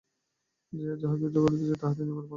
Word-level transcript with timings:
সে 0.73 0.97
যাহা 1.01 1.15
কিছু 1.17 1.39
করিতে 1.43 1.65
চায়, 1.69 1.79
তাহাতেই 1.81 2.05
নিয়মের 2.05 2.17
বাধা। 2.17 2.29